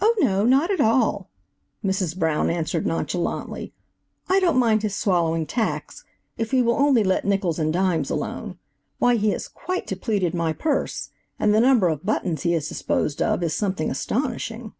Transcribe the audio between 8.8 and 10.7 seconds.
Why, he has quite depleted my